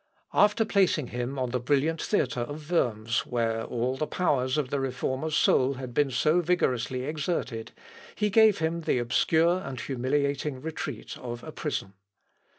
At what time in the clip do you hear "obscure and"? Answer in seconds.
8.97-9.79